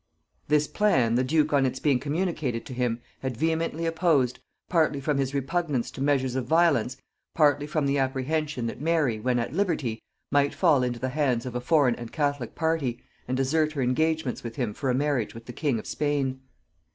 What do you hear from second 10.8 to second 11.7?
into the hands of a